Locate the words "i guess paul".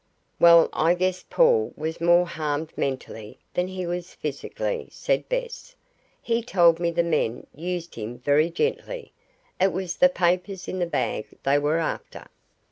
0.73-1.73